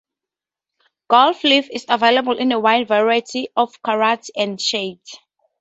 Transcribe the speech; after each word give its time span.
Gold 1.09 1.43
leaf 1.43 1.69
is 1.69 1.85
available 1.87 2.39
in 2.39 2.51
a 2.51 2.59
wide 2.59 2.87
variety 2.87 3.49
of 3.55 3.79
karats 3.83 4.31
and 4.35 4.59
shades. 4.59 5.19